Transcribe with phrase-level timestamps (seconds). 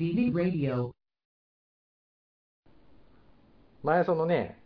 [0.00, 0.92] DD Radio.
[3.82, 4.58] 前そのね、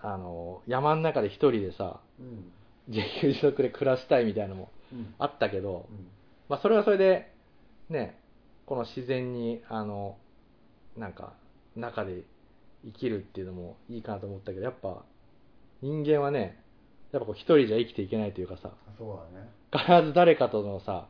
[0.00, 2.52] あの、山の中で一人でさ、うん。
[2.86, 5.14] 自給自足で暮らしたいみたいなのもうん。
[5.18, 6.06] あったけど、うん。
[6.48, 7.34] まあそれはそれで、
[7.90, 8.20] ね、
[8.66, 10.16] この自然に、あの、
[10.96, 11.32] なんか、
[11.74, 12.22] 中で
[12.84, 15.04] 生きるっていうのもいいかなと思ったけど、やっぱ、
[15.82, 16.62] 人間はね、
[17.10, 19.48] やっぱこう一人じゃ生きていけないというかさ、そうだね。
[19.72, 21.08] 必ず誰かとのさ、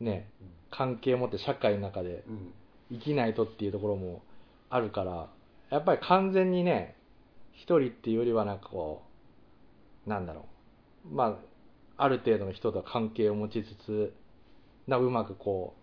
[0.00, 0.48] ね、うん。
[0.72, 2.52] 関係を持って社会の中でうん
[2.90, 4.22] 生きないとっていうところも
[4.68, 5.28] あるから、
[5.70, 6.96] やっぱり完全にね、
[7.52, 9.02] 一人っていうよりはなんかこ
[10.06, 10.46] う、なんだろ
[11.10, 11.38] う、ま
[11.96, 14.14] あ、ある程度の人と関係を持ちつつ、
[14.86, 15.74] なうまくこ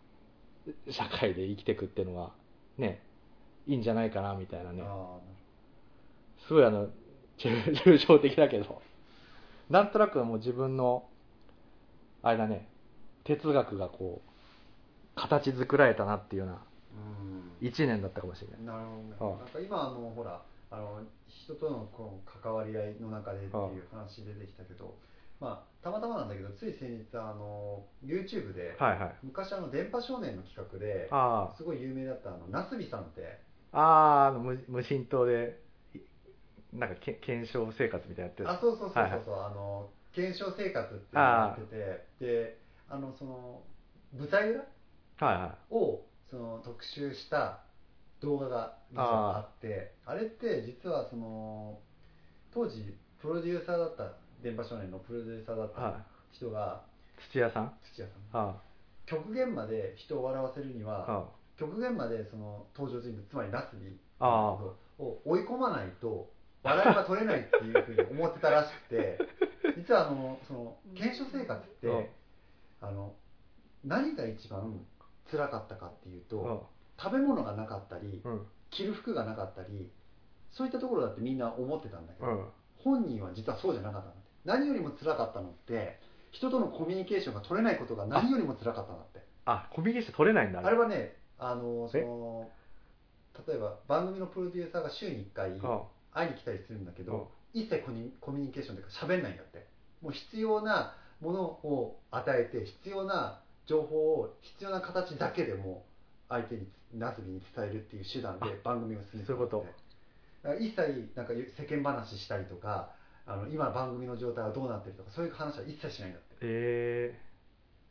[0.65, 2.31] う、社会で生きていくっていうのが、
[2.77, 3.01] ね、
[3.67, 5.17] いいんじゃないかなみたいなね、あ
[6.47, 6.87] すごいあの、
[7.37, 8.81] 抽 抽象的だけど、
[9.69, 11.07] なんとなくもう自分の、
[12.23, 12.67] あれだね、
[13.23, 14.29] 哲学がこう、
[15.15, 18.61] 形作られたなっていうようなーうん一年だったかもしれない。
[18.65, 18.85] なる
[19.17, 23.53] ほどねなんか今あのほらあの人とのこの関わり合いの中でっていう
[23.91, 24.95] 話出てきたけど
[25.39, 29.15] まあたまたまなんだけどつい先日あの YouTube で、はいはい。
[29.23, 33.39] 昔あの電波少年の企画であすごい有名だったあのなすびさんって
[33.71, 35.59] あ、ああ、無無人島で、
[35.93, 35.99] い
[36.73, 38.49] なんかけ検証生活みたいなやってる。
[38.49, 42.57] あそうそうそうそう、はいはいあの検証生活っていうのをやっててで
[42.89, 43.61] あのその
[44.17, 44.65] 舞台裏は
[45.19, 45.73] いはい。
[45.75, 47.59] をその特集した
[48.21, 51.79] 動画が実はあってあれって実はその
[52.53, 56.81] 当時プロデューサーだった電波少年のプロデューサーだったは人が
[57.31, 57.71] 土屋さん？
[57.95, 58.47] 土屋さん。
[58.49, 58.61] あ
[59.05, 61.25] 極限まで人を笑わせるにあ、はあ
[61.57, 63.73] 極限までその登場人物つまりナス
[64.99, 66.29] を追い込まないと
[66.63, 69.17] 笑いが取れないっていうふうに思ってたらしくて
[69.77, 72.05] 実はあのその検証生活って、うん。
[72.79, 73.15] あの
[73.83, 74.85] 何が一番
[75.31, 79.89] 辛かったかっていうと、あ、食べ物がなかったりうん、着る服がなかったり
[80.51, 82.45] そういったところだってみんな思ってたんだけど、うん。
[82.77, 85.99] 本人は実はそうじゃなかったんだって何よりも辛かったのって
[86.31, 89.19] 人とのコミュニケーションが取れないことが何よりも辛かったんだって。
[89.45, 92.49] あ、コミュニケーション取れないんだ、あれはねあのその
[93.47, 99.67] 例えば番組のプロデューサーが週に1回あ会いに来たりするんだけど一切コミュニコミュニケーションというか喋んないんだって。
[100.01, 105.85] もう必要なものを与えて必要な情報を必要な形だけでも
[106.29, 109.65] 相手にナスビに伝えるっていう手段であ番組を進めてそういうこと。
[110.43, 112.91] だから一切なんか世間話したりとか
[113.25, 116.27] あの今番組の状態はどうなってるとかそういう話は一切しないんだって。
[116.41, 117.19] え。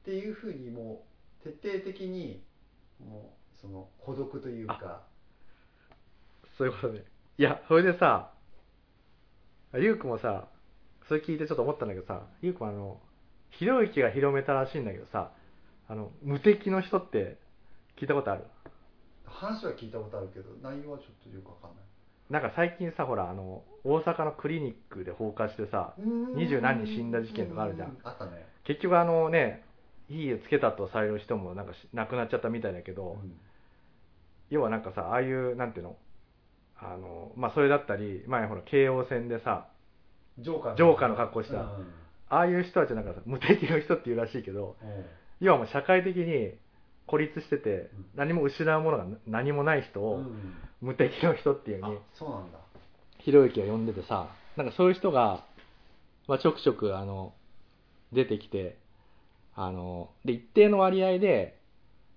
[0.02, 1.04] っていうふうにも
[1.44, 2.42] う徹底的に
[3.04, 5.02] もうその孤独というか。
[6.44, 7.04] ー、そういうことね。
[7.38, 8.32] いや、それでさ、
[9.74, 10.48] ゆうくもさ、
[11.08, 13.00] それ聞いてちょっと思ったんだけどさ、ゆうくもあの、
[13.50, 15.32] ひろゆきが広めたらしいんだけどさ、
[15.88, 17.38] あの、無敵の人って
[17.98, 18.44] 聞いたことある？
[19.24, 21.84] 話は聞いたことあるけど内容はちょっとよくわかんない。
[22.30, 25.94] なんか最近さ、ほら、あの、大阪のクリニックで放火してさ、
[26.34, 27.90] 二十何人死んだ事件とかあるじゃん。
[27.90, 29.64] うあったね、結局あのね、
[30.08, 33.32] いい絵つけたとされる人もなんかし亡くなっちゃったみたいだけど、うん。
[34.50, 35.96] 要はなんかさ、ああいう、なんていうの？
[36.78, 39.68] あの、まあ、それだったり、前ほら、京王線でさ、
[40.38, 41.60] ジョーカーの格好した。
[41.60, 41.86] うん
[42.28, 44.74] ああいう人たちはなんかさ、無敵の人っていうらしいけど、
[45.40, 46.52] 要はもう社会的に
[47.06, 52.58] 孤立しててうん、何も失うものが何もない人を、うん無敵の人っていうふうあに、そうなんだ。
[53.18, 55.44] ひろゆきが呼んでてさ、なんかそういう人が、
[56.28, 57.32] まあ、ちょくちょく、あの、
[58.12, 58.76] 出てきて、
[59.54, 61.58] あの、で、一定の割合で、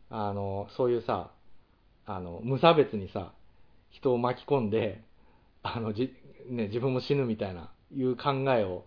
[0.10, 1.32] あの、そういうさ、
[2.06, 3.34] あの、無差別にさ、
[3.92, 5.02] 人を巻き込んで、
[5.64, 6.14] あの、じ、
[6.50, 8.86] ね、自分も死ぬみたいな、いう考えを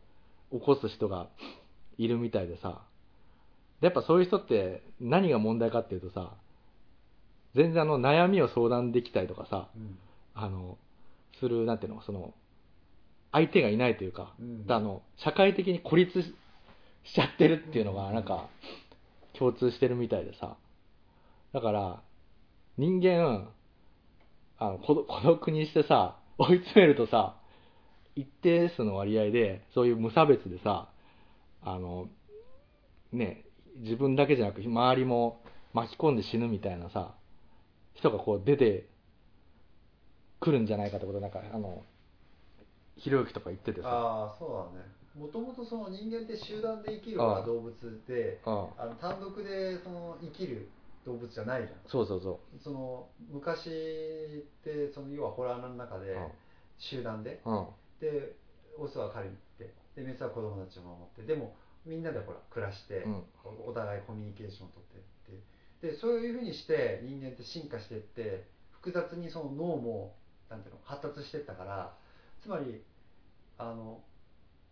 [0.53, 1.28] 起こす人が
[1.99, 2.91] いるみたいでさ、で
[3.82, 6.32] やっぱそういう人って何が問題かっていうとさ、
[7.54, 9.98] 全然あの悩みを相談できたりとかさ、うん。
[10.34, 10.78] あの、
[11.38, 12.32] する、なんていうの、その、
[13.31, 14.65] 相手がいないというか、うん。
[14.69, 16.34] あの、社会的に孤立し
[17.04, 18.48] しちゃってるっていうのが、なんか、
[19.37, 20.56] 共通してるみたいでさ。
[21.52, 22.02] だから、
[22.78, 23.49] 人間、
[24.58, 27.37] あの、孤独孤独にしてさ、追い詰めるとさ、
[28.14, 30.90] 一定数の割合で、そういう無差別でさ、
[31.62, 32.08] あの、
[33.12, 33.44] ね、
[33.76, 35.42] 自分だけじゃなく、周りも
[35.72, 37.14] 巻き込んで死ぬみたいなさ、
[37.94, 38.88] 人がこう出て
[40.40, 41.84] 来るんじゃないかってことなんかあの
[42.96, 43.88] ひろゆきとか言っててさ。
[43.88, 44.86] ああそうだね。
[45.16, 47.72] もともとその人間って集団で生きる動物
[48.08, 50.68] でうんあの単独でその生きる
[51.04, 51.78] 動物じゃないじゃん。
[51.86, 53.72] そうそうそその昔っ
[54.64, 56.28] てその要はホラーの中でうん
[56.78, 57.40] 集団で。
[58.00, 58.34] で
[58.78, 61.22] オスは狩りに行ってでメスは子供たちを守って。
[61.22, 61.54] でも
[61.84, 63.25] みんなでほら暮らして、うん。
[63.44, 65.12] おお互いコミュニケーションをとってって。
[65.88, 70.14] でそういうふうにして人間って進化していって複雑にその脳も
[70.49, 71.93] なんていうの発達していったから
[72.40, 72.82] つまり
[73.58, 74.00] あの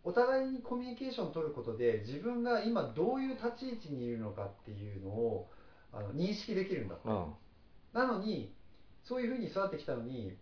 [0.04, 5.50] お互いにコミュニケーションを取ることで自分が今どういう立ち位置にいるのかっていうのを
[5.92, 7.34] あの認識できるんだって、うん。
[7.92, 8.54] なのに
[9.02, 10.36] そういうふうに育ってきたのに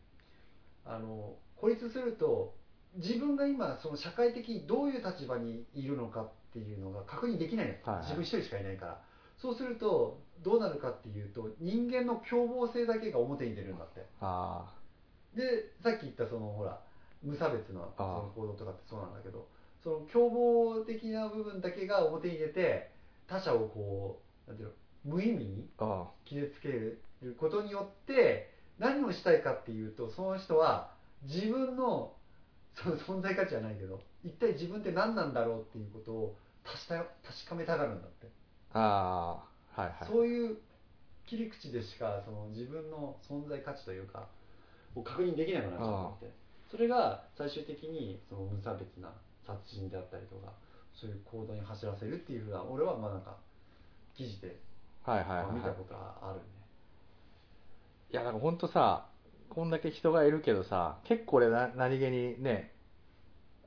[0.85, 2.55] あの孤立すると
[2.97, 8.03] 自分が今その社会的にどういう立場にいるのかっていうのが確認できないはいはい。
[8.03, 9.01] 自分一人しかいないから。
[9.37, 14.05] そうするとどうなるかっていうと人間の凶暴性だけが表に出るんだって。
[14.21, 14.73] あ
[15.35, 16.81] でさっき言ったそのほら
[17.23, 19.47] 無差別のその行動とかってそうなんだけど
[19.83, 22.91] その凶暴的な部分だけが表に出て
[23.29, 24.75] 他者をこうなんていうの
[25.05, 27.03] 無意味にああ傷つける
[27.39, 30.91] ことによって何をしたいかっていうとその人は
[31.25, 32.13] 自分の
[32.83, 38.29] そ の存在価値じゃないけど一体自分って何なんだろうっていうことを確か確かめたがるんだって、
[38.75, 39.43] あ
[39.75, 40.07] あはいはい。
[40.07, 40.59] そういう
[41.27, 44.29] 切り口でしかその自分の存在価値というか
[44.95, 46.49] を確認できなくなっちって。
[46.71, 49.11] それが最終的にその無差別な
[49.47, 50.53] 殺人であったりとか
[50.93, 53.37] そういう行動に走らせるっていうふうな俺はまあなんか
[54.15, 54.61] 記事で
[55.03, 56.45] はいはいはい見たことはあるね、
[58.11, 59.07] いやだから本当さ
[59.51, 62.73] こんだけ人がいるけどさ結構俺な何気にね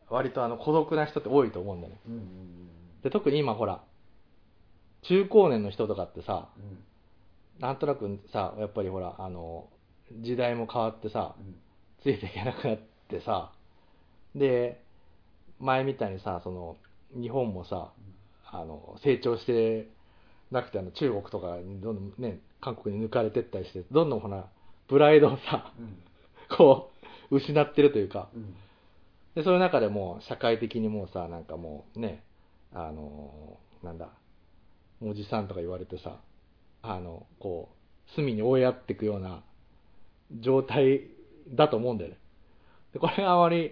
[0.10, 2.00] 割とあの孤独な人って多いと思うんだよね。
[2.08, 2.22] うんうん
[3.04, 3.82] で特に今ほら
[5.02, 6.64] 中高年の人とかってさうん。
[6.64, 6.78] うん
[7.60, 9.70] なんとなくさやっぱりほらあの
[10.22, 11.56] 時代も変わってさうん。
[12.02, 12.80] ついていけなくなっ
[13.10, 13.52] てさ
[14.36, 14.82] で
[15.60, 16.78] 前みたいにさその
[17.14, 17.92] 日本もさ
[18.52, 19.88] あの成長して
[20.50, 24.48] なくてあの中国とかにどんどんね韓国に抜かれてったりしてどんどんほら
[24.92, 25.98] プライドをさうん。
[26.58, 26.92] こ
[27.32, 28.28] う失ってるというか。
[28.36, 28.54] うん。
[29.36, 32.24] でそういう中でもう社会的にもうさなんかもうね
[32.74, 34.10] あのなんだ
[35.02, 36.20] おじさんとか言われてさ
[36.82, 39.44] あのこう隅に追いやっていくような
[40.42, 41.08] 状態
[41.56, 42.18] だと思うんだよね。
[42.92, 43.72] でこれがあまり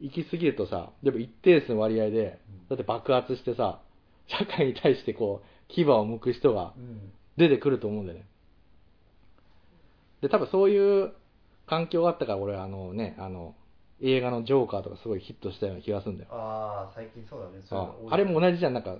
[0.00, 3.80] 行き過ぎるとさでも一定数の割合でだって爆発してさ
[4.26, 7.12] 社会に対してこう牙を向く人がうん。
[7.36, 8.26] 出てくると思うんだよね
[10.22, 11.12] で多分そういう
[11.66, 13.54] 環境があったから俺あのねあの
[14.00, 16.30] 映画のジョーカーとかすごいヒットしたような気がするんだよ。
[16.32, 17.64] ああ最近そうだね。
[17.68, 18.74] そうああれも同じじゃん。
[18.74, 18.96] なんか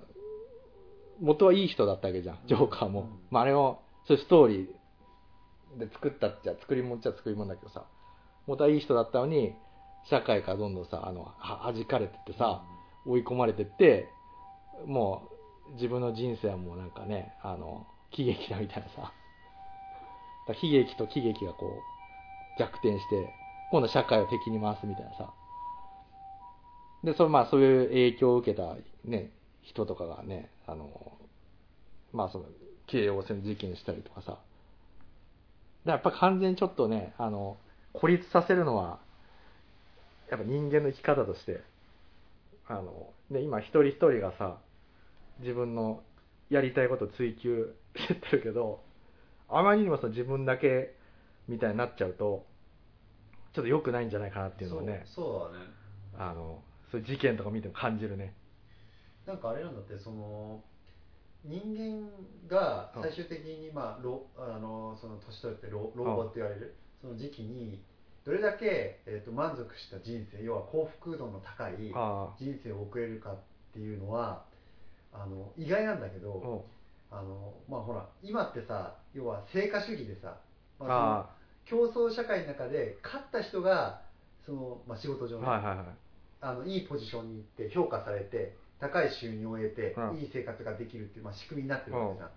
[1.19, 3.07] 元はいい人だったわけじゃんジョーカーも、うん。
[3.31, 7.85] まあ、あれもそういうストーリーで作ったっちゃ作り物っちゃ作り物だけどさ。
[8.47, 9.53] 元はいい人だったのに
[10.09, 12.63] 社会からどんどんさあのは弾かれてってさ、
[13.05, 14.07] 追い込まれてって
[14.85, 15.29] も
[15.69, 19.11] う自分の人生はもうなんかねあの喜劇だみたいなさ
[20.53, 23.33] 悲劇と喜劇がこう逆転して
[23.71, 25.33] 今度社会を敵に回すみたいなさ。
[27.03, 30.89] でそれまあそういう影響を受けたね人とかがねあの
[32.13, 32.45] まあその
[32.87, 34.31] 京王線事件したりとかさ。
[34.31, 34.39] だか
[35.85, 37.57] らやっぱ完全にちょっとねあの
[37.93, 38.99] 孤立させるのは
[40.29, 41.61] やっぱ人間の生き方として
[42.67, 44.57] あの、ね、今一人一人がさ
[45.39, 46.01] 自分の
[46.49, 48.81] やりたいことを追求してってるけど
[49.49, 50.95] あまりにもさ自分だけ
[51.47, 52.45] みたいになっちゃうと
[53.53, 55.65] ちょっと良くないんじゃないかなっていうのはねそうそうだね。
[56.17, 56.61] あの
[56.91, 58.33] そういう事件とか見ても感じるね。
[59.25, 60.63] なんかあれなんだってその
[61.43, 62.09] 人間
[62.47, 67.81] が最終的にまあ老あのその年取って老老後って言われるその時期に
[68.25, 73.37] どれだけ、えー、と満足した人生要は幸福度の高いあ人生を送れるかっ
[73.73, 74.43] ていうのは
[75.13, 76.65] あの意外なんだけあど
[77.11, 80.37] あのまあほら今ってさ要は成果主義でさ、
[80.79, 81.35] まあ、
[81.65, 84.01] 競争社会の中で勝った人が
[84.45, 85.85] その、まあ、仕事上ね、あはいはいはい。
[86.39, 90.17] あのいいポジションに行って評価されて高い収入を得て、うん。
[90.17, 92.29] いい生活ができるっていう、まあ、仕組みになってるわけさ、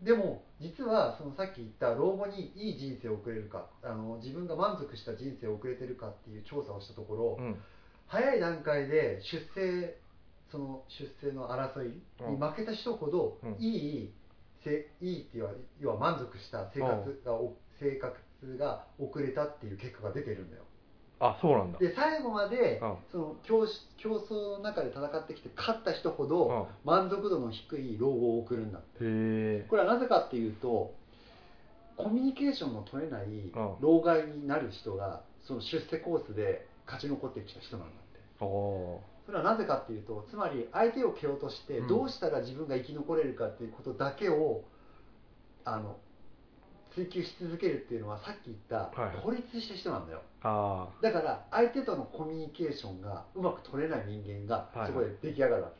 [0.00, 7.56] でも実はそのさっき言った老後にいい人生を送れるかあの自分が満足した人生を送れてるかっていう調査をしたところ、うん。
[8.06, 9.96] 早い段階で出世
[10.52, 13.56] その出世の争いに負けた人ほど、うん。
[13.58, 14.12] いい
[14.62, 18.14] せいいっていうのは要は満足した生活が、お生活
[18.58, 20.62] が送れたっていう結果が出てるんだよ。
[21.18, 21.78] あそうなんだ。
[21.78, 22.96] で最後まで、うん。
[23.10, 28.98] その競し競争の中で戦ってきて勝った人ほど、う満足度の低い老後を送るんだって。
[29.00, 29.66] へえ。
[29.70, 30.94] これはなぜかっていうと
[31.96, 33.52] コミュニケーションの取れないん。
[33.80, 38.44] 老害になる人がその出世コースで勝ち残ってきた人なんだって
[39.26, 41.88] それはなぜかっていうとつまり相手を蹴落としてうん。
[41.88, 44.64] どうしたら自分が生き残れるかっていうことだけを
[45.64, 45.96] あの
[46.94, 50.22] 追求し続けるっていうのはさっき言ったはい孤立した人なんだよ。
[50.42, 54.86] あだから相手とのコミュニケーションがうまく取れない人間がはい。
[54.88, 55.70] そこで出来上がるわ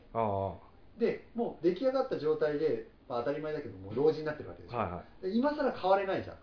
[0.99, 5.25] け、でもう出来上がった状態でまあ、当たり前だけどもう老人になってるわけでしょ、はいはい。
[5.25, 6.37] で今更変われないじゃん。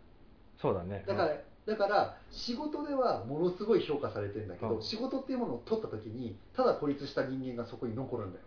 [0.61, 1.05] そうだね。
[1.07, 1.35] だから、
[1.67, 4.83] だから仕事ではものすごい評価されてるんだけど、うん。
[4.83, 8.45] 仕事っていうものを取った時にただ孤立した人間がそこに残るんだよ。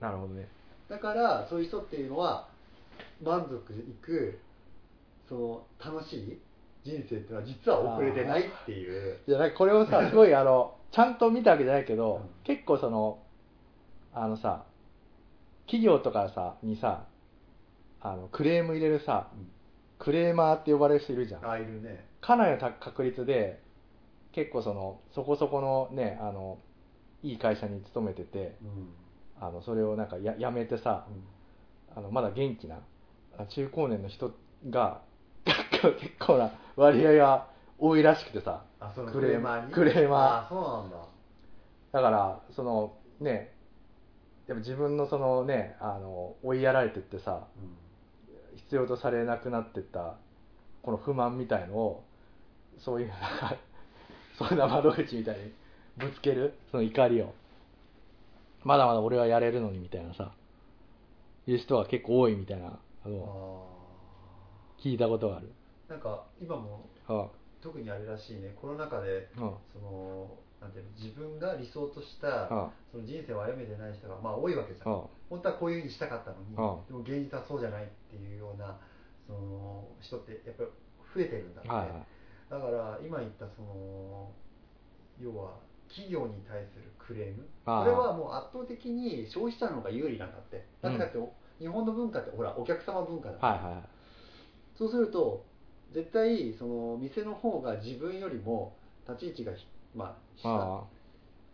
[0.00, 0.48] なるほどね。
[0.88, 2.48] だからそういう人っていうのは
[3.22, 4.38] 満足いく
[5.28, 6.38] その楽しい
[6.84, 9.18] 人生っていうのは実は遅れてないっていう。
[9.26, 12.22] いやなんかこれをさすごいあのちゃんと見たわけじゃないけど、うん。
[12.44, 13.18] 結構その
[14.12, 14.64] あのさ
[15.66, 17.04] 企業とかさにさ
[18.00, 19.28] あのクレーム入れるさ
[20.04, 21.44] クレーマーって呼ばれる人いるじゃん。
[21.46, 22.06] ああいるね。
[22.20, 23.62] かなりのた確率で
[24.32, 26.58] 結構そのそこそこのねあの
[27.22, 28.92] いい会社に勤めててうん。
[29.40, 31.06] あのそれをなんかややめてさ
[31.96, 32.80] あのまだ元気な
[33.38, 34.32] あ中高年の人
[34.70, 35.00] が
[35.44, 38.62] 結構な割合が多いらしくてさ
[39.12, 39.72] クレーマーに。
[39.72, 40.96] クレーマーあそうなんだ。
[41.92, 43.54] だからそのね
[44.46, 47.46] やっぱ自分のそのねあの追いやられてってさ
[48.56, 50.16] 必要とされなくなってった
[50.82, 52.04] この不満みたいのを
[52.78, 53.56] そういうなんか
[54.38, 55.52] そんな窓口みたいに
[55.96, 57.34] ぶつけるその怒りを。
[58.64, 60.32] まだまだ俺はやれるのにみたいなさ
[61.46, 63.66] いう人が結構多いみたいなうんの
[64.82, 65.52] 聞いたことがある。
[65.88, 67.26] ーなんか今もあ
[67.62, 70.30] 特にあれらしいねコロナ禍であその
[70.60, 74.92] なんていうの自分が理想としたあその人生を歩めてない人がまあ多いわけじゃん。
[74.92, 77.84] あ本当はこういうふうにしたかったのに、うんでも現実はそうじゃない。
[77.84, 78.78] っていうような
[79.26, 80.68] その人ってやっぱり
[81.14, 82.06] 増えてるんだって、はいはい。
[82.50, 84.30] だから今言ったその
[85.20, 87.44] 要は企業に対するクレーム。
[87.64, 90.64] これはもう圧倒的に消費者の方が有利なんだって。
[90.82, 91.18] なぜかって、
[91.58, 93.88] 日本の文化ってほらお客様文化だから、はいはい
[94.76, 95.44] そうすると
[95.92, 98.74] 絶対その店の方が自分よりも
[99.08, 100.48] 立ち位置がひまあ下。
[100.48, 100.84] あ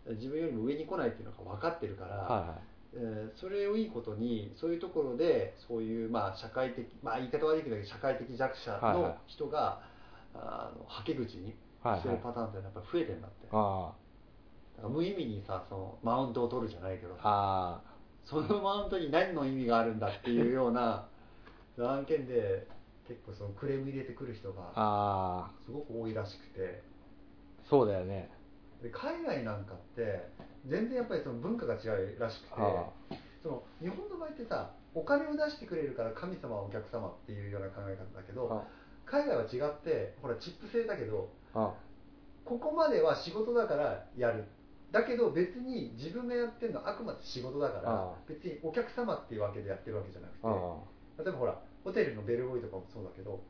[0.08, 2.58] 自分よりも上に来ないっていうのが分かってるから、あはいはい
[2.94, 9.14] えーそれをいいことにそういうところでそういうまあ社会的まあ言い方悪いけど社会的弱者のはいはい。
[9.26, 9.80] 人が、
[10.35, 13.92] あのはけ口にはいはいしてるパターンってやっぱ増えてるんだって、あ
[14.76, 17.16] だから無意味にさそのマウントを取るじゃないけど
[18.25, 21.06] そのマウントに何の意味があるんだっていうような
[21.78, 22.66] 案件で
[23.09, 25.50] 結構そのクレーム入れてくる人がああ。
[25.64, 26.82] すごく多いらしくて。
[27.68, 28.30] そうだよね。
[28.82, 30.28] で海外なんかって
[30.66, 32.90] 全然やっぱりその文化が違うらしくてあ
[33.42, 38.64] その日本の場合ってさお金を出してくれるから神様はお客様っていうような考え方だけあど
[39.06, 41.72] 海外は違ってほらチップ制だけどあ
[42.44, 44.44] ここまでは仕事だからやる。
[44.90, 50.76] だけど別に自分がやってるのはあくまで仕事だから別にお客様っていうわけでやってるわけじゃなくてあ
[51.22, 53.40] 例えばほらホテルのベルボーイとかもそうだけど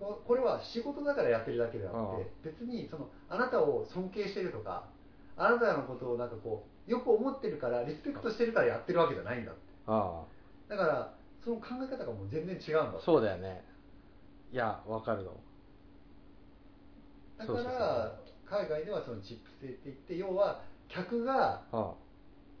[0.00, 4.88] ここれは仕事だからやってるだけであって別にそのあなたを尊敬してるとか
[5.36, 9.60] あなたのことをなんかこうよく思ってるからリスペクトしてるからやってるわけじゃないんだって。
[9.86, 10.22] あ
[10.68, 13.64] だからその考え方がもう全然違うんだそうだよね。
[14.52, 15.32] いやわかるの。
[17.38, 21.94] だかそうそうら海外ではそのチップ制って言って要は客があ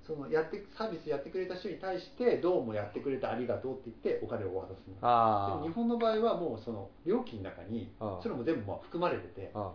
[0.04, 4.96] そのやってサービスやってくれた人に対してどうもやってくれてありがとうって言ってお金を渡すの。
[5.00, 8.22] あでも日本の場合はもうその料金の中にああ。
[8.22, 9.72] それも全部まあ含まれててあまあ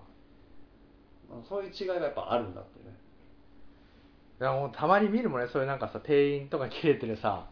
[1.47, 2.95] そういう違いがやっぱあるんだってね。
[4.39, 5.47] いやもうたまに見るもんね。
[5.51, 7.47] そういうなんかさ店員とか切れてるさ。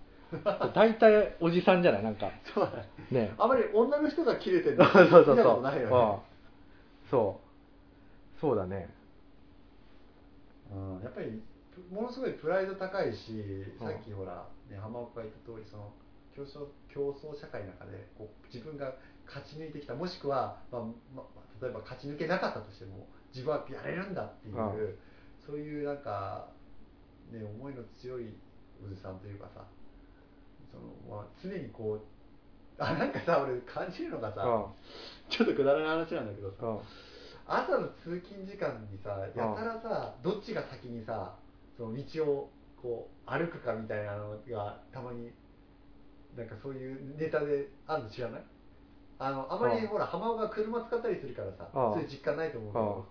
[0.74, 2.04] 大体おじさんじゃない？
[2.04, 2.30] なんか。
[2.54, 3.28] そうだね。
[3.28, 3.34] ね。
[3.38, 5.38] あまり女の人が切れてる そうそうそう。
[5.38, 5.86] そうないよね。
[5.86, 7.10] うん。
[7.10, 7.40] そ
[8.38, 8.40] う。
[8.40, 8.90] そうだね。
[10.72, 11.42] うんやっぱり
[11.92, 13.32] ものすごいプライド高いし、
[13.80, 15.92] うんさっきほら、ね、浜岡が言った通りその
[16.36, 18.94] 競争競争社会の中でこう自分が
[19.28, 21.24] 勝ち抜いてきたもしくは、まあまま
[21.62, 24.96] 例えば勝ち抜けなかったとしても自分はやれるんだっていう、うん。
[25.46, 26.48] そういうなんか、
[27.32, 28.34] ね、思いの強い
[28.82, 29.62] おじさんというかさ
[30.72, 34.66] その、まあ、常にこうあなんかさ俺感じるのがさ、うん。
[35.30, 36.80] ちょっとくだらない話なんだけどさ、うん。
[37.48, 41.36] 朝の通勤時間にさやたらさどっちが先にさ
[41.78, 42.50] その道を
[42.82, 45.32] こう歩くかみたいなのがたまに
[46.36, 48.44] なんかそういうネタであるの知らない？
[49.20, 49.88] あのあまりうん。
[49.88, 51.94] ほら浜尾が車使ったりするからさうん。
[51.94, 53.06] そういう実感ないと思うけど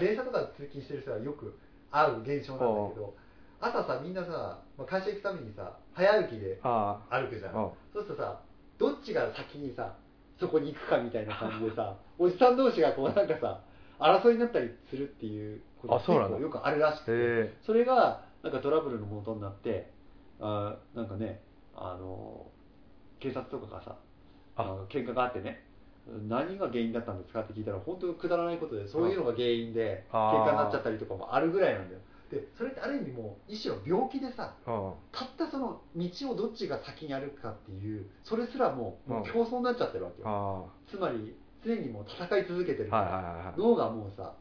[0.00, 1.58] 電車とかで通勤してる人はよく
[1.90, 3.14] 会う現象なんだけど
[3.60, 7.54] 朝さみんなさまあ会社行くためにさ早歩きであ歩くじゃん。
[7.54, 8.40] うんそうするとさ
[8.78, 9.94] どっちが先にさ
[10.38, 13.60] そこに行くかみたいな感じでさ おじさん同士がこうなんかさ
[13.98, 17.06] 争いになったりするっていうことあそうなんだ結構よくあるらしく
[17.50, 19.90] てそれがなんかトラブルの元になって
[20.40, 21.40] あーなんかね
[21.74, 22.46] あの
[23.18, 23.96] 警察とかがさ
[24.56, 24.64] あ。
[24.64, 25.64] の喧嘩があってね
[26.28, 32.00] 何が原因だったんですかって聞いたら本当にくだらないことでそういうのが原因で喧嘩になっちゃったりとかもあるぐらいなんだよ
[32.30, 34.92] でそれってある意味もう一種の病気でさうん。
[35.12, 41.34] たったその道をどっちが先に歩くかっていうそれすらもうもう競争になっちゃってるわけよ、あつまり
[41.64, 43.54] 常にもう戦い続けてるあから、はいはいはいはい。
[43.56, 44.34] 脳がもうさ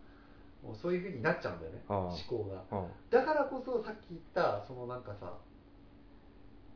[0.64, 1.96] もうそういうふうになっちゃうんだよね、うん。
[1.98, 2.78] 思考が。
[2.78, 2.88] うん。
[3.10, 5.34] だからこそさっき言ったそのなんかさ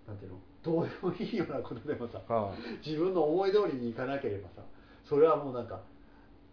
[0.08, 2.78] なんていうのどうでもいいようなことでもさうん。
[2.86, 4.62] 自分の思い通りにいかなければさ
[5.12, 5.78] それはもうなんか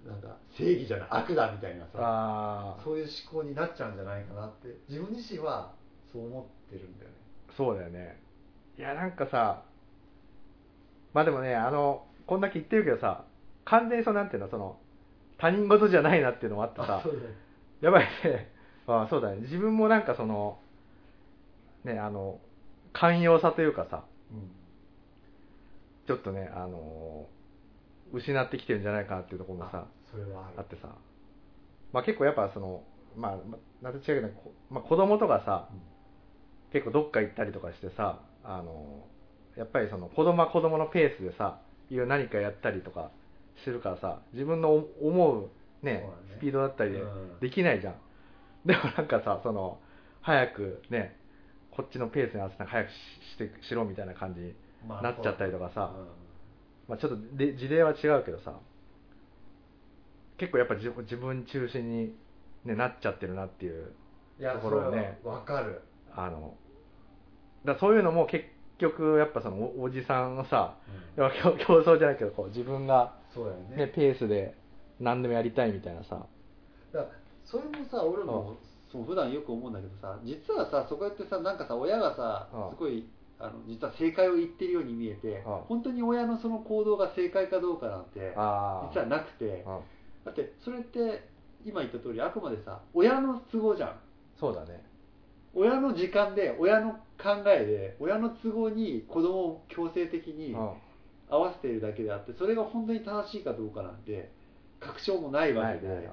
[0.04, 5.72] なんか正義じゃない悪だみたいなさそういう思考になっちゃうんじゃないかなって自分自身は
[6.12, 7.16] そう思ってるんだよね。
[7.56, 8.20] そうだよね。
[8.76, 9.62] いやなんかさ
[11.14, 13.24] まあでもねあのこんだけ言ってるけどさ
[13.64, 14.76] 完全にそうなんていうのその
[15.38, 17.12] 他人事じゃないなっていうのもあってさね
[17.80, 18.50] やばいね。
[18.88, 19.36] あそうだね。
[19.42, 20.58] 自分もなんかその
[21.84, 22.40] ねあの
[22.92, 24.50] 寛容さというかさうん。
[26.08, 27.28] ちょっとねあの
[28.12, 30.88] 失ってきてるんじゃないかなっていうところもさあそれはあってさ。
[31.92, 32.82] まあ結構やっぱその
[33.16, 35.68] まあまなんて違うけど、こまあ、子供とかさ
[36.72, 39.06] 結構どっか行ったりとかしてさあの
[39.56, 41.60] やっぱりその子供は子供のペースでさ
[41.90, 43.10] いろいろ何かやったりとか
[43.64, 45.50] するからさ自分の思う
[45.82, 46.04] ねね。
[46.38, 47.40] スピードだったりでうん。
[47.40, 47.94] できないじゃん、
[48.66, 49.78] でもなんかさその
[50.20, 51.16] 早くね
[51.70, 52.92] こっちのペースに合わせて早くし
[53.34, 54.54] してしろみたいな感じに
[54.86, 55.92] まあなっちゃったりとかさ。
[55.96, 56.27] うん
[56.88, 58.54] まあ、ちょっとで事例は違うけどさ
[60.38, 62.14] 結構やっぱ自自分中心に、
[62.64, 63.92] ね、なっちゃってるなっていう
[64.40, 65.82] いやとそれろをねわかる。
[66.14, 66.54] あの
[67.64, 68.46] だからそういうのも結
[68.78, 70.76] 局やっぱそのおおじさんのさ
[71.16, 71.24] うん。
[71.24, 73.86] や競競争じゃないけどこう自分が、そうだよね。
[73.86, 74.54] ねペースで
[75.00, 76.26] 何でもやりたいみたいなさ。
[76.92, 77.10] だから
[77.44, 78.56] それもさ俺も
[78.92, 82.76] そう普段よく思うんだけどさ実はさそこやってさなんかさ親がさうん。
[82.76, 83.04] すごい
[83.40, 85.58] あの実は正解を言ってるように見えてうん。
[85.68, 89.64] 本当に親のその行動が正解かどうかなんてあ実はなくて。
[89.66, 89.80] うん。
[90.24, 91.28] だってそれって
[91.64, 94.00] 今言った通りあくまでさ親の都合じゃん。
[94.38, 94.82] そうだね。
[95.54, 100.70] 親の時間で親の考えで親の都合に子供を強制的にうん。
[101.30, 104.30] 合わせているだけであってそれが本当に正しいかどうかなんて
[104.80, 106.10] 確証もないわけで、ないない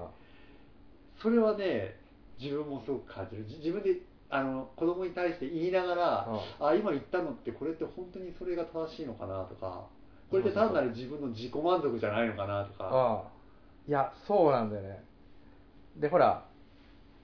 [1.21, 1.95] それはね
[2.37, 3.45] 自分もすごく感じる。
[3.47, 3.95] じ自分で
[4.29, 6.27] あの子供に対して言いながら、
[6.59, 9.85] あ今言ったのってこれって本当にそれが正しいのかなとか
[10.29, 13.23] これって単なる自分の自己満足じゃないのかなとか。
[13.87, 15.03] いやそうなんだよね。
[15.97, 16.45] でほら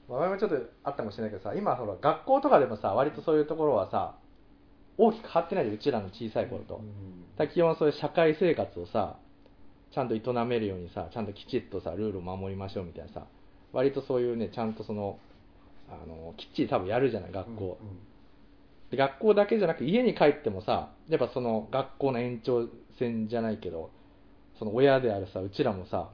[0.07, 4.15] 前もちょっとあったかもしれないけどさ今ほら学校とかでもさ割とそういうところはさ
[4.97, 7.21] 大きく変わってないでうちらの小さい頃と、うん。
[7.37, 9.17] だから基本そういう社会生活をさ
[9.91, 13.25] ちゃんと営めるようにさちゃんときちっとさルールを守りましょうみたいなさ
[13.73, 15.17] 割とそういうねちゃんとその
[15.91, 18.11] あのきっちり多分やるじゃない学校、うん
[18.91, 22.67] で学校だけじゃなく家に帰ってもさやっぱその学校の延長
[22.99, 23.89] 線じゃないけど
[24.59, 26.11] その親であるさうちらもさ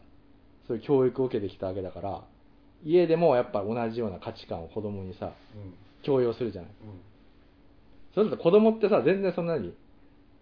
[0.68, 2.24] そういう教育を受けてきたわけだから
[2.86, 5.74] 家でもやっぱ同じような価値観を子供にさうん。
[6.04, 6.72] 強要するじゃない。
[6.72, 7.02] うん。
[8.14, 9.74] それだと子供ってさ全然そんなに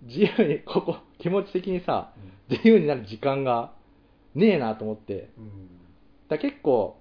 [0.04, 2.12] 自由にここ気持ち的にさ
[2.50, 2.56] うん。
[2.58, 3.72] 自由になる時間が
[4.36, 5.30] ねえなと思って。
[5.38, 5.70] うん。
[6.28, 7.00] だ結構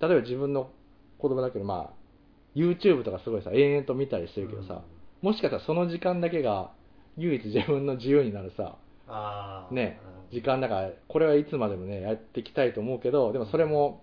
[0.00, 0.70] 例えば自分の
[1.18, 1.94] 子供だけどまあ
[2.54, 4.82] YouTube とかすごいさ延々と見たりしてるけどさ、
[5.20, 6.72] もしかしたらその時間だけが
[7.18, 8.76] 唯一自分の自由になるさ
[9.70, 14.02] ねうん時間だからこれはいつまでもねやっていきたいと思うけどでもそれも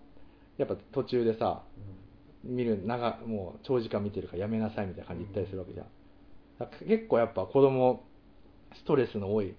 [0.57, 1.63] やっぱ途中でさ
[2.43, 8.03] 見る長もう長時間見てるからやめなさいみたいな感じで言ったりするわけじゃん、結構やっぱ子供
[8.75, 9.55] ストレスの多い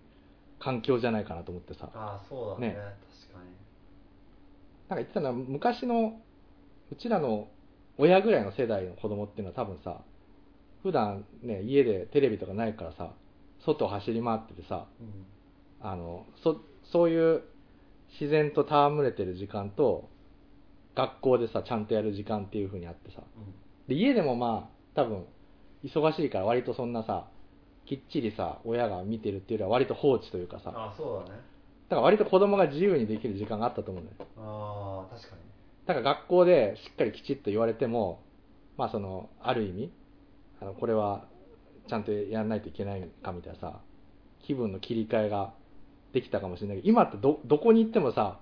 [0.59, 1.91] 環境じゃないかなと思ってさ。
[1.95, 2.75] ああそうだね。
[2.75, 2.75] ね。
[2.75, 3.51] 確かに。
[4.89, 6.21] なんか言ってたのは昔の
[6.93, 7.49] うちらの
[7.99, 10.01] 親ぐらいの世代の子供っていうのは多分さ
[10.83, 13.13] 普段ね家でテレビとかないからさ
[13.65, 15.27] 外を走り回っててさうん。
[15.81, 16.57] あのそ
[16.93, 17.43] そういう
[18.21, 20.09] 自然と戯れてる時間と
[20.97, 23.23] 学校でさちゃんとやる時間っていう風にあってさ。
[23.89, 25.27] で家でもまあ多分
[25.85, 27.29] 忙しいから割とそんなさ
[27.87, 30.67] きっちりさ親が見てるっていうよりは割と放置というかさ。
[30.67, 31.41] だかああそうだね。
[31.91, 34.27] ら割と子供が自由にできる時間があったと思うんだよ。
[34.39, 35.43] ああ確かに
[35.87, 38.23] だから学校でしっかりきちっと言われても
[38.77, 39.93] まあそのある意味
[40.61, 41.27] あのこれは
[41.89, 43.81] ちゃんとやらないといけないかみたいなさ
[44.47, 45.53] 気分の切り替えが
[46.13, 48.39] できたかもしれないけど今ってどどこに行ってもさ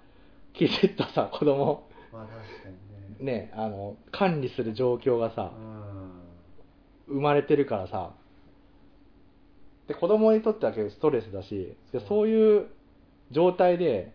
[0.52, 3.32] きちっとさ子供まあ確かにね。
[3.32, 6.12] ねあの管理する状況がさうん。
[7.08, 8.12] 生まれてるからさ
[9.88, 12.08] で子供にとっては結構ストレスだしでそう。
[12.08, 12.66] そういう
[13.32, 14.14] 状態で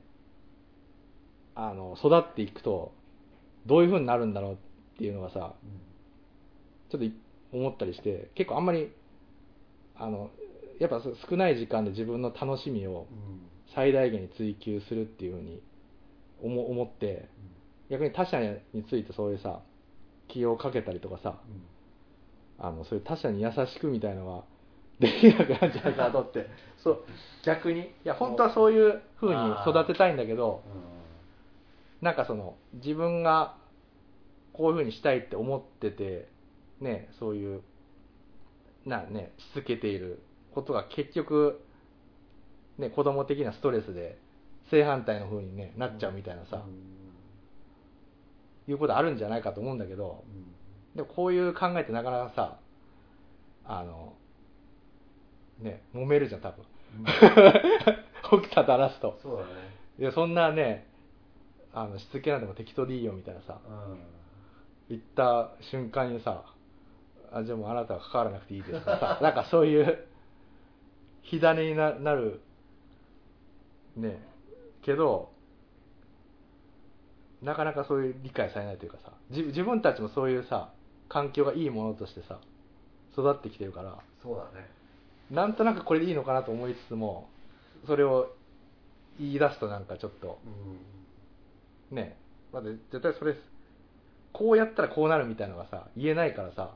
[1.56, 2.94] あの育っていくと
[3.68, 4.58] どういう風になるんだろうっ
[4.98, 5.54] ていうのがさ
[6.90, 7.14] ちょっとい
[7.52, 8.92] 思ったりして結構あんまり
[9.96, 10.30] あの
[10.80, 13.42] やっぱ少ない時間で自分の楽しみをうん。
[13.76, 15.62] 最大限に追求するっていう風に
[16.42, 17.28] 思思って
[17.92, 18.40] 逆に他者
[18.74, 19.60] についてそういうさ
[20.30, 22.66] 気をかけたりとかさうん。
[22.66, 24.46] あのそういう他者に優しくみたいのは
[25.00, 27.04] できなくなるんじゃないかなとってそう。
[27.46, 27.82] 逆に。
[27.82, 30.64] いや本当はそういう風に育てたいんだけど
[32.02, 33.57] なんかその自分が
[34.58, 36.28] こういう風にしたいって思ってて
[36.82, 37.62] ねそういう
[38.86, 40.22] なねしつけている
[40.54, 41.62] ことが結局
[42.78, 44.18] ね子供的なストレスで
[44.72, 46.66] 正反対の風に、ね、なっちゃうみたいなさ、
[48.68, 50.26] いうことあるんじゃないかと思うんだけど
[50.94, 52.60] でもこういう考えってなかなかさ
[53.64, 54.14] あの
[55.60, 56.66] ね揉めるじゃん多分。
[58.42, 59.18] 起きただらすと。
[59.22, 59.50] そうだね。
[60.00, 60.88] いやそんなね
[61.74, 63.60] あのしつけなんても適当でいいよみたいなさ。
[63.66, 64.17] うん
[64.90, 66.44] 言った瞬間にさ
[67.32, 70.08] あじゃあもうあなたは関わらなくていいですとかさ なんかそういう
[71.24, 72.42] 火種にななる
[73.96, 74.20] ね
[74.82, 75.30] けど
[77.42, 80.72] なかなかそういう理解されないというかさ自自分たちもそういうさ
[81.10, 82.40] 環境がいいものとしてさ
[83.14, 84.70] 育ってきてるからそうだね。
[85.32, 87.30] なんとなくこれでいいのかなと思いつつも
[87.86, 88.34] それを
[89.20, 90.40] 言い出すとなんかちょっと
[91.92, 91.98] うん。
[91.98, 92.18] ね
[92.54, 93.36] まだ絶対それ
[94.38, 96.74] こうやったらこうなるみたいなのがさ言えないからさ。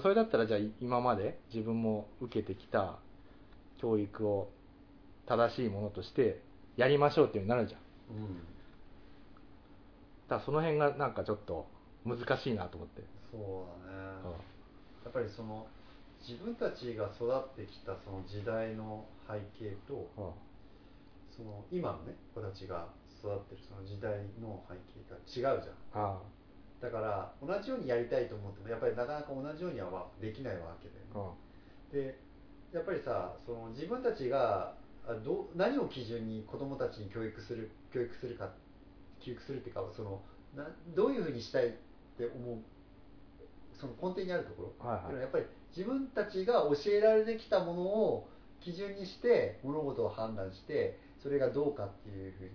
[0.00, 2.98] それだったらじゃあ今まで自分も受けてきた
[3.78, 4.48] 教育を
[5.26, 6.40] 正しいものとして
[6.76, 7.80] やりましょうっていうのになるじゃん。
[8.16, 8.36] うん。
[8.36, 8.40] だ
[10.30, 11.66] からその辺がなんかちょっと
[12.06, 13.02] 難しいなと思って。
[13.30, 14.02] そうだね。
[15.04, 15.66] やっぱりその
[16.26, 20.08] 自分たちが育ってきたその時代の背景と
[21.36, 22.88] その今のね子たちが
[23.22, 26.02] 育ってるその時代の背景が違うじゃん。
[26.02, 26.18] あ
[26.80, 30.58] だから同じようにやりたいと思ってもやっぱりなかなか同じようにはできない。
[30.58, 31.94] わけだよねあ。
[31.94, 32.18] で
[32.72, 34.74] やっぱりさその自分たちが
[35.06, 38.50] あどう何を基準に子どもたちに教育する教育するか
[39.20, 40.20] 教育するっていうかその
[40.56, 41.70] などういうふうにしたいっ
[42.18, 42.58] て思う
[43.78, 45.04] その根底にあるところ、はいはい。
[45.04, 45.44] っていうのはやっぱり
[45.76, 48.28] 自分たちが教えられてきたものを
[48.60, 52.50] 基準にして物事を判断してそれがどうかっていうふうに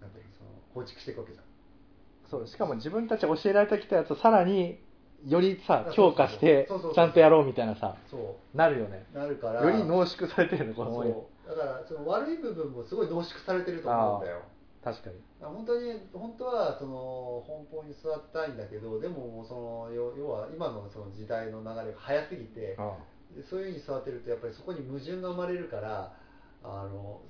[0.00, 1.44] なんていうのその構築していくわけじゃん。
[2.30, 4.78] そうしかも自分たちが教えられてきたやつをさらに
[5.26, 9.04] よりさ強化してちゃんとやろうみたいなさそなるよね。
[9.14, 9.62] うなるから。
[9.62, 11.48] より濃縮されてるの子供にそう。
[11.48, 14.42] だからその悪い部分もすごい濃縮されてると思うんだよ。
[14.82, 15.16] 確かに。
[15.40, 22.96] 本当に本当はその奔放に育てたいんだけどでももうその要要は今のその時代の流れが早すぎてあ
[23.48, 26.12] そういうふうに育てるとやっぱりそこに矛盾が生まれるから
[26.62, 27.20] あの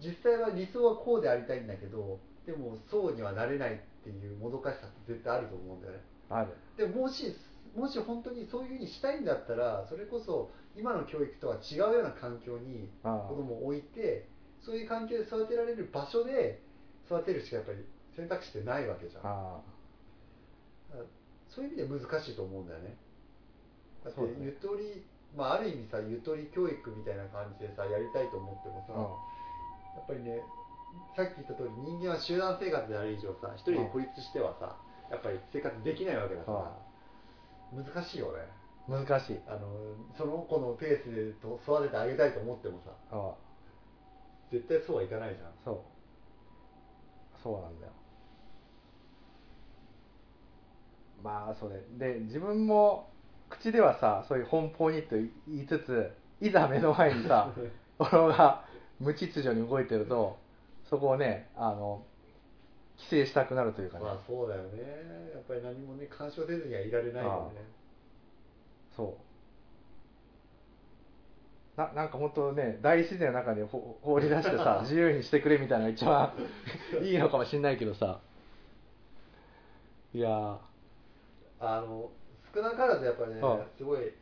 [0.00, 6.00] 実際は理想はこうでありたいんだけどでもそうにはなれないっていうもどかしさって絶対あると思うんだよね。
[6.30, 6.54] ある。
[6.76, 7.34] でももし
[7.74, 14.28] もし本当にそういうふうにしたいんだったらそれこそ今の教育とは違うような環境に子供を置いて
[14.60, 16.62] そういう環境で育てられる場所で
[17.06, 17.78] 育てるしかやっぱり
[18.16, 19.22] 選択肢ってないわけじゃん。
[19.24, 19.60] あ
[21.48, 22.96] そういう意味で難しいと思うんだよね。
[24.04, 25.04] だってゆとり、
[25.36, 29.35] まあ、ある意味さゆとり教育みたいな感じでさやりたいと思ってもさ、あ
[29.96, 30.40] やっぱりね
[31.16, 34.76] さっき言った通り人間は集団生活である以上さ一人で孤立してはさ
[35.10, 36.86] やっぱり生活できないわけだから
[37.72, 38.46] 難しいよね。
[38.88, 39.40] 難しい。
[39.48, 39.66] あの
[40.16, 42.92] その子のペースでと育ててあげたいと思ってもさ
[44.52, 45.50] 絶対そうはいかないじゃん。
[45.64, 45.80] そう。
[47.42, 47.92] そうなんだよ。
[51.22, 51.82] まあそれ。
[51.98, 53.10] で自分も
[53.50, 57.50] 口ではさそういう奔放にと言いつついざ目の前にさ
[57.98, 58.65] 俺が
[59.00, 60.38] 無秩序に動いてると
[60.88, 62.02] そこをねあの
[62.98, 64.68] 規制したくなるというかね、まあそうだよね。
[65.34, 67.60] やっぱり何もね干渉せずにはいられないよね。
[68.96, 69.16] そ
[71.76, 71.80] う。
[71.80, 76.32] ななんか本当ね大自然の中でほ放り出してさ 自由にしてくれみたいなのが一番
[77.04, 78.20] いいのかもしれないけどさ。
[80.14, 80.58] いやー。
[81.60, 82.10] あの
[82.54, 84.12] 少なからずやっぱりね、はいすごい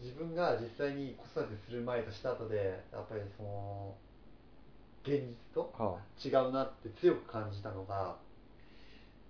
[0.00, 3.94] 自分が実際に子育てする前とした後でやっぱりその
[5.04, 8.16] 現実とは違うなって強く感じたのが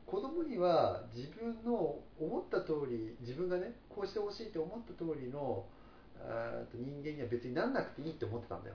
[0.06, 5.64] 子供には自分の思った通り自分がねこうしてほしいと思った通りの
[6.74, 8.74] 人間には別になんなくていいって思ってたんだよ。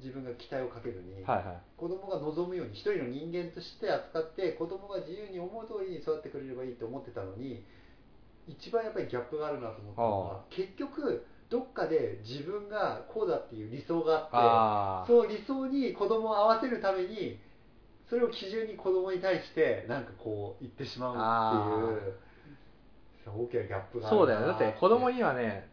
[0.00, 1.56] 自分が期待をかけずに、あはいはい。
[1.76, 7.64] 子供が望むように一人の人間として扱って子供が自由に思う通りに育ってくれればいいと思ってたのに
[8.48, 17.38] 一番やっぱりギャップがあるなと思ったのは結局どっかで自分がこうだっていう理想があってその理想に子供を合わせるために
[18.08, 22.04] それを基準に子供に対してなんかこう言ってしまうっ
[23.24, 24.46] ていう大きなギャップがあるなそうだよね。
[24.46, 25.68] だって子供にはね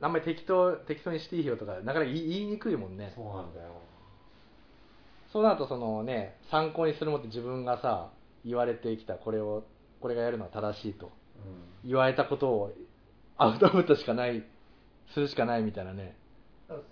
[0.00, 3.12] あんまり適当適当にしていいよとかなかなか言いにくいもんね。
[3.14, 3.82] そうなんだよ。
[5.32, 8.10] そうなるとそのね参考にするもんって自分がさ
[8.44, 9.64] 言われてきたこれを
[10.00, 11.12] これがやるのは正しいと
[11.84, 11.88] うん。
[11.88, 12.72] 言われたことを
[13.38, 14.44] アウトプットしかない
[15.14, 16.16] するしかないみたいなね、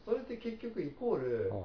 [0.05, 1.65] それって結局イコール、うん。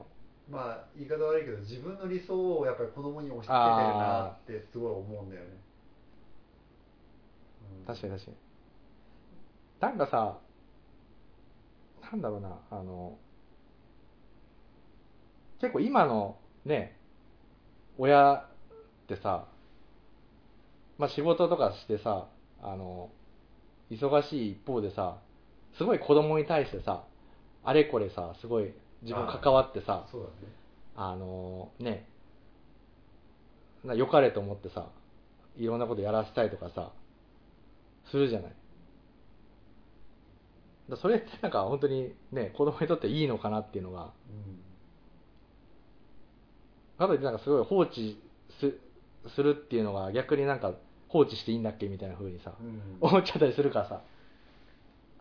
[0.52, 5.48] まあ言い方悪いけど自分の理想をやっぱり子供に押し付けてるなってすごい思うんだよね、
[7.80, 7.86] うん。
[7.86, 8.38] 確かに確かに。
[9.80, 10.38] なんかさ
[12.12, 13.18] なんだろうなあの
[15.62, 16.98] 結構今のね
[17.98, 18.46] 親っ
[19.08, 19.46] てさ
[20.98, 22.28] まあ仕事とかしてさ
[22.62, 23.10] あの
[23.92, 25.18] 忙しい一方でさ
[25.78, 27.04] すごい子供に対してさ
[27.64, 28.74] あれこれさすごい
[29.04, 30.34] 自分関わってさそうだね。
[30.96, 32.08] あのね
[33.84, 34.88] な良かれと思ってさ
[35.58, 36.92] いろんなことやらせたいとかさ
[38.10, 38.56] するじゃない。
[40.90, 44.12] だそれってなんか本当にね子供にとっていいのかなっていうのが。
[46.98, 48.22] かといってなんかすごい放置
[48.60, 48.78] す
[49.36, 50.74] するっていうのが逆になんか
[51.12, 54.02] 放置していいんだっけみたいな風にさうん、うん思っちゃったりするからさ。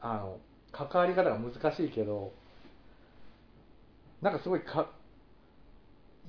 [0.03, 0.39] あの
[0.73, 2.33] 関わり方が難しいけど
[4.23, 4.89] なんかすごいか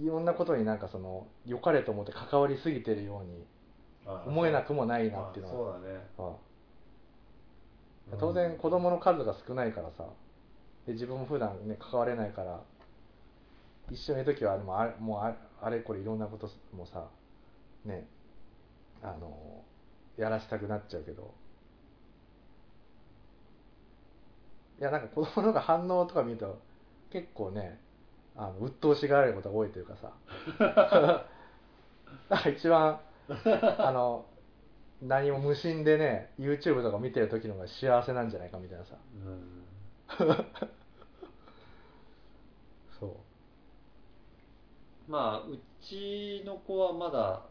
[0.02, 3.45] いろんなことになんかその良かれと思って関わりすぎてるように
[4.06, 5.76] あ思えなくもないなっていうのは。
[5.76, 6.00] あそうだね。
[6.17, 6.32] あ
[8.13, 8.17] あ。
[8.19, 10.06] 当然子供の数が少ないからさ。
[10.86, 12.60] で自分も普段ね関われないから
[13.91, 17.06] 一緒にいる時はもうあもうああれこれいろんなこともさ
[17.86, 18.08] ね
[19.04, 19.64] あの
[20.18, 21.34] やらしたくなっちゃうけど。
[24.80, 26.60] いやなんか子供の反応とか見ると
[27.12, 27.78] 結構ね
[28.36, 30.12] あの鬱陶しがられることが多いというかさ。
[32.30, 33.00] なんか一番
[33.78, 34.26] あの
[35.02, 38.96] 何も無心でね YouTube とか見てる時の方が幸せなんじゃないかみたいなさ。
[39.14, 39.64] うん。
[43.00, 43.12] そう。
[45.12, 47.42] まあうちの子はまだ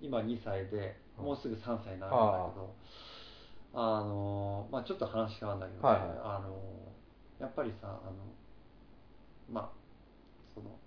[0.00, 1.24] 今2歳でうん。
[1.26, 2.74] もうすぐ3歳になるんだけど
[3.74, 6.18] あのまあちょっと話変わるんだけどね、はいはい。
[6.24, 6.56] あの
[7.40, 8.12] やっぱりさあの
[9.50, 9.68] まあ
[10.54, 10.78] その好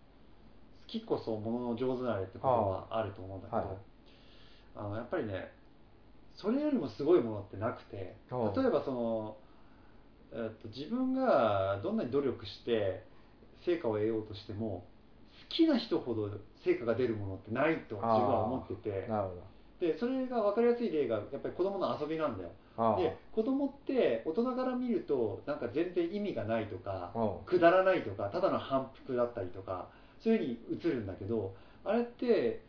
[0.87, 3.77] きこそものの上手なれってことはあると思うんだけど、はいはい。
[4.75, 5.51] あのやっぱりね
[6.35, 8.55] それよりもすごいものってなくておう。
[8.55, 9.37] 例えばその、
[10.31, 13.03] えっと、自分がどんなに努力して
[13.65, 14.85] 成果を得ようとしても
[15.49, 16.29] 好きな人ほど
[16.63, 19.07] 成果が出るものってないと自分は思ってて。
[19.79, 22.49] でそれが分かりやすい例がやっぱり子供の遊びなんだよ。
[22.97, 27.13] で子供って大人から見るとなんか全然意味がないとか
[27.45, 29.89] くだらないとかただの反復だったりとか
[30.21, 32.61] そういうふうに映るんだけどあれって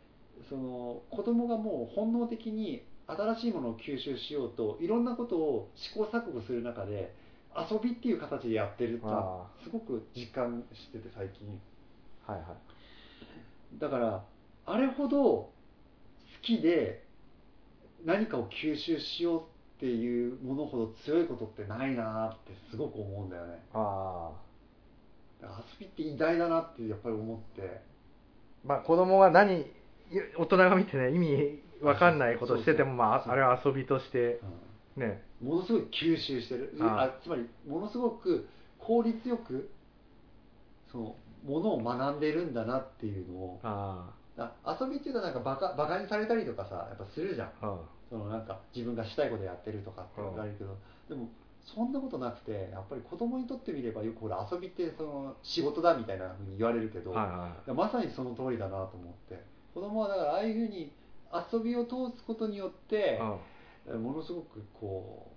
[0.49, 7.13] その子供がもう本能的に新しいものを吸収しようといろんなことを試行錯誤する中で
[7.55, 11.59] 遊びっていう形でやってるっていうのはあすごく実感してて最近。
[12.25, 12.70] はいはい
[13.79, 14.25] だから
[14.65, 15.51] あれほど好
[16.41, 17.03] きで
[18.05, 19.43] 何かを吸収しようっ
[19.79, 23.59] ていうものほど強いことってないなってすごく思うんだよね。
[23.73, 27.81] ああだから遊びって偉大だなってやっぱり思って。
[28.63, 29.65] まあ子供が何
[30.37, 34.39] 大人が見てね意味わかんないことしててもまああれは遊びとして
[34.95, 35.23] ね。
[35.41, 36.75] ものすごい吸収してる。
[36.81, 39.71] あつまりものすごく効率よく
[40.91, 44.77] そのものを学んでるんだなっていうのをああ。
[44.79, 47.51] 遊びっていうのはなんかバカバカにされたりとかさやっぱするじゃん。
[48.09, 50.77] そのなんか自分がしたいことやってるとかって言われるけど、
[51.07, 51.29] でも
[51.63, 57.71] そんなことなくてやっぱり子供にとってみればよくほら遊びってその仕事だみたいなふうに言われるけど、はいはい。
[57.73, 59.41] まさにその通りだなと思って。
[59.73, 60.91] 子供はだからああいうふうに
[61.53, 63.21] 遊びを通すことによって、
[63.87, 65.31] ものすごくこ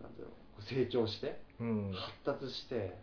[0.00, 1.92] うなんだろう成長してんうん。
[1.92, 2.96] 発達して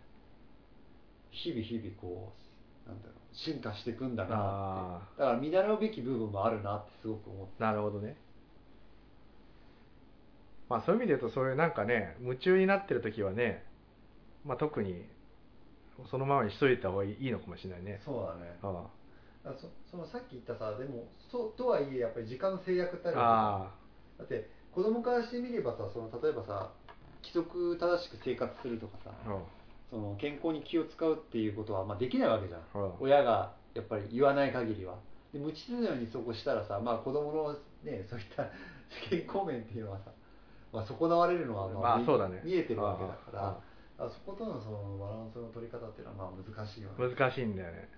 [1.44, 2.34] 日々日々こ
[2.86, 5.20] うなんだろう進化していくんだなあって。
[5.20, 7.64] だから見習うべき部分もあるなってすごく思って。
[7.64, 8.16] なるほどね。
[10.70, 13.64] まあそういう意味で言うとそういうなんかね夢中になってる時はね
[14.46, 15.06] まあ特に
[16.10, 18.02] そのままにしといた方がいいのかもしれないね。
[18.06, 18.58] そうだね。
[18.62, 23.72] あだからそそのさっき言ったさでもそうとはいえやっぱり時間の制約ってああるわあ
[24.18, 26.72] だって子供からしてみればさその例えばさ
[27.22, 29.40] 規則正しく生活するとかさあ
[29.90, 32.62] その健康に気を使うっていうことはまあできないわけじゃん。
[32.74, 34.96] うん親がやっぱり言わない限りは。
[35.34, 38.48] で無秩序にそこしたらさ、まあ、子供のねそういった
[39.10, 40.12] 健康面っていうのはさ、
[40.72, 42.42] まあ、損なわれるのはままあそうだね。
[42.44, 46.96] 見えてるわけだからああそことのそのバランスの取り方っていうのはまあ難しいよね。
[46.98, 47.90] 難しいんだよね。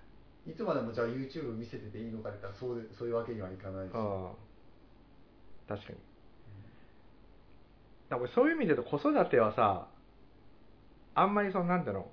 [0.46, 4.30] いつまでもじゃあ YouTube 見せてていいのかって言ったらそうでそういうわけにはいかないし、うん
[5.68, 5.98] 確かに。
[8.08, 9.88] だからそういう意味で言うと子育てはさ
[11.20, 11.94] あんまりそのなんていう。
[11.94, 12.10] の、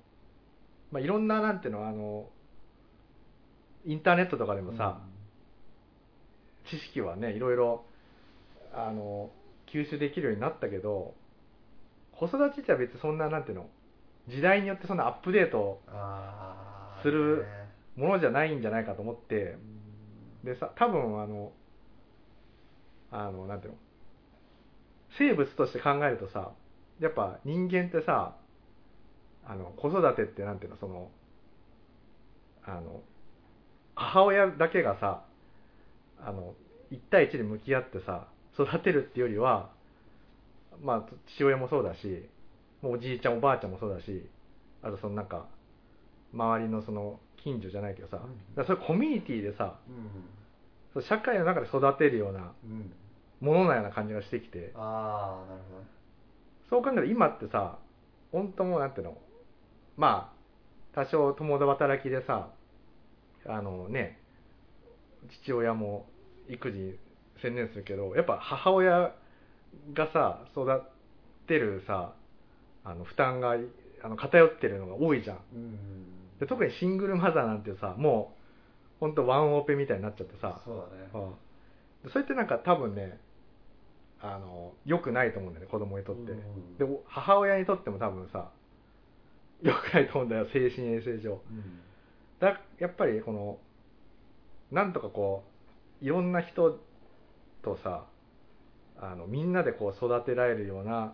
[0.91, 2.29] まあ、いろんななんていうのあの
[3.85, 4.99] インターネットとかでもさ、
[6.69, 7.85] 知識はねいろいろ
[8.73, 9.29] あの
[9.71, 11.13] 吸収できるようになったけど
[12.11, 13.67] 子育てっては別にそんななんていうの
[14.27, 15.81] 時代によってそんなアップデート
[17.03, 17.65] するね
[17.95, 19.57] ものじゃないんじゃないかと思って
[20.43, 21.51] うんでさ多分あの
[23.11, 23.77] あのなんていうの
[25.17, 26.51] 生物として考えるとさ
[26.99, 28.35] やっぱ人間ってさ
[29.47, 31.09] あの子育てってなんていうのその
[32.65, 33.01] あの
[33.95, 35.23] 母親だけがさ
[36.19, 36.53] あの
[36.91, 38.27] 1対1で向き合ってさ
[38.57, 39.69] 育てるっていうよりは
[40.81, 41.05] まあ
[41.35, 42.27] 父親もそうだし
[42.81, 44.27] もうおじいちゃんおばあちゃんもそうだし
[44.81, 45.47] あとそのなんか
[46.33, 48.19] 周りのその近所じゃないけどさ、
[48.57, 48.65] うん。
[48.65, 49.75] そういうコミュニティでさ
[50.95, 52.91] うん社会の中で育てるようなうん。
[53.41, 54.71] もののような感じがしてきて。
[54.75, 55.81] ああなるほど。
[55.81, 55.87] ね
[56.69, 57.77] そう考えると今ってさ
[58.31, 59.17] 本当もうなんていうの
[59.97, 60.35] まあ
[60.95, 62.49] 多少共働きでさ
[63.47, 64.19] あのね
[65.43, 66.05] 父親も
[66.49, 66.93] 育児に
[67.41, 69.13] 専念するけどやっぱ母親
[69.93, 70.83] がさ育
[71.47, 72.13] てるさ
[72.83, 73.55] あの負担が
[74.03, 75.39] あの偏ってるのが多いじゃん。
[75.53, 76.39] うん。
[76.39, 78.35] で特にシングルマザーなんてさも
[78.97, 80.61] う本当ワンオペみたいになっちゃってさ。
[80.63, 80.77] そう
[81.13, 81.25] だね。
[82.03, 82.11] うん。
[82.11, 83.19] それってなんか多分ね
[84.21, 88.51] あの良くないと思うんだよね子供にとって、うんでお母親にとっても多分さ
[89.61, 91.33] 良くないと思うんだよ精神衛生上。
[91.33, 91.79] うん。
[92.39, 93.57] だやっぱりこの
[94.71, 95.43] なんとかこ
[96.01, 96.79] ういろんな人
[97.63, 98.05] とさ
[98.99, 101.13] あのみんなでこう育てられるような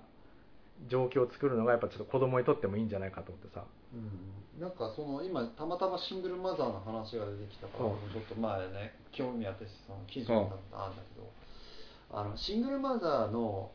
[0.90, 3.64] 状況を作るのがやっぱちょっと子供にとってもいいんじゃないかと思ってさ。
[3.94, 4.62] うん。
[4.62, 7.94] なんかその今たまたまシングルマザーの話が出てきたから、うん。
[8.12, 13.72] ちょっと前ね興味あってその記事を読んだのがあるんだけど、あのシングルマザーの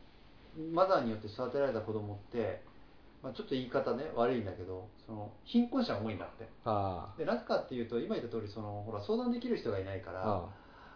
[0.73, 2.63] マザーによって育てられた子供って、
[3.27, 6.47] まあ、ちょっと言い方ね悪いんだけどその貧困者が多いんだって。
[6.63, 10.49] あでなぜかっていうと今言った通りそのほら相談できる人がいないからあ。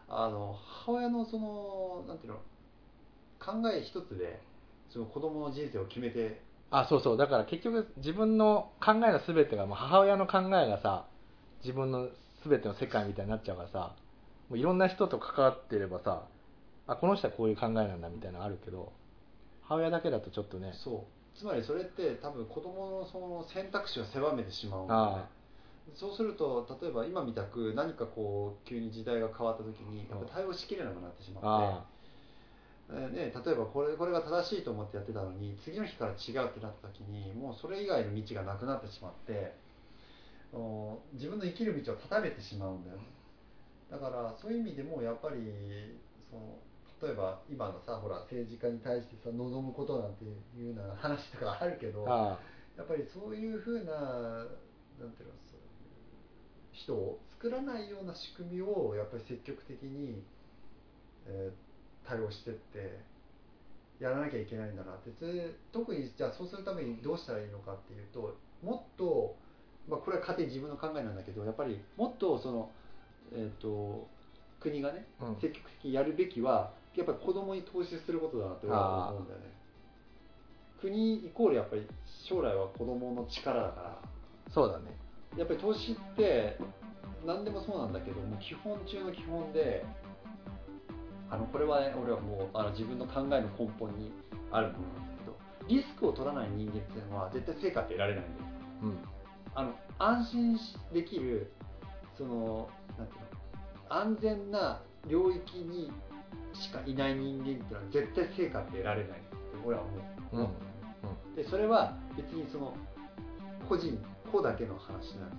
[0.08, 2.40] あの母親のそのなんていうの
[3.40, 4.42] 考え一つで
[4.90, 7.18] その子供の人生を決めてあそうそう。
[7.18, 11.08] だから結局自分の考えの全てがもう母親の考えがさ
[11.64, 12.08] 自分の
[12.48, 13.96] 全ての世界みたいになっちゃうからさ
[14.50, 16.24] もういろんな人と関わってればさ
[16.88, 18.94] あこの人はこういう考えなんだみたいなのあるけど
[19.64, 25.30] 母親だけだとちょっとねそうつまりそれって多分子供のその選択肢を狭めてしまうんだよねあ。
[25.96, 31.92] そうすると例えば今みたく何かこう急に時代が変わった時にやっぱ対応しきれなくなってしまって。
[32.92, 39.56] ね、例えばこれこれが正しいと思ってやってたのに次の日から違うってなった時にもうそれ以外の道がなくなってしまって
[40.52, 42.98] お自分の生きる道を断たれてしまうんだよ。
[42.98, 43.04] ね
[43.90, 45.38] だからそういう意味でもやっぱり
[46.30, 46.58] その
[47.02, 50.28] 例えば今のさほら政治家に対してさ望むことなんてい
[50.72, 52.38] うような話とかあるけどあ
[52.78, 55.60] やっぱりそういうふうななんていうのそう
[56.72, 60.24] 人を作らないような仕組みをやっぱり積極的に、
[61.28, 61.72] えー
[62.08, 63.00] 対応してって
[64.00, 65.12] やらなきゃいけないんだなって。
[65.20, 69.36] それ特にじゃあそうするためにどうしたらいいのかっていうともっと、
[69.88, 72.72] まあ、これは勝手に自分の考えなんだけどやっぱりもっとその、
[73.34, 74.08] えー、と
[74.60, 75.36] 国がねうん。
[75.40, 79.46] 積極的にやるべきはやっぱり子供に投資することだなって俺は思うんだよね。
[80.82, 81.88] 国イコールやっぱり
[82.28, 83.98] 将来は子供の力だから。
[84.50, 84.98] そうだね。
[85.38, 86.58] やっぱり投資って
[87.26, 89.86] 何でもそうなんだけども基本中の基本で
[91.30, 94.12] あのこれはね俺はもうあの自分の考えの根本に
[94.52, 95.38] あるものなんだけど
[95.70, 98.50] リスクを取らない人間っていうのは絶対成果って得られないんだよ。
[98.84, 98.98] うん。
[99.54, 101.54] あの安心しできる
[102.18, 105.92] そのなんていうの安全な領域に
[106.54, 109.84] しかいない人間っていうのは絶対成果って得られないって俺は
[110.32, 110.50] 思う、
[111.08, 111.36] うん。
[111.36, 112.76] でそれは別にその
[113.68, 113.98] 個人
[114.32, 115.38] 個だけの話じゃなくて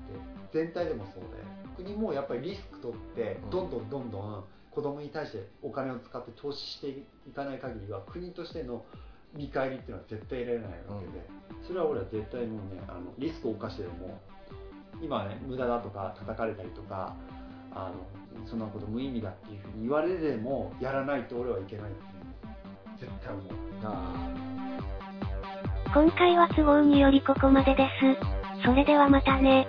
[0.53, 3.51] 全体でもそうで国もやっぱりリスク取ってうん。
[3.51, 8.85] どんどんどんどん子供に対してお金を使って投資していかない限りは国としての
[9.35, 11.13] 見返りっていうのは絶対得られないわけで、
[11.67, 14.19] それは俺は絶対もうねあのリスクを冒してでも
[15.03, 17.17] 今はね無駄だとか叩かれたりとか
[17.75, 21.95] あのそんなこと無意味だっていうふうに言われてもやらないと俺はいけないっ
[22.99, 23.47] ていう絶対思う
[23.85, 24.53] あ
[25.95, 28.65] 今回は都合によりここまでです。
[28.65, 29.69] それではまたね。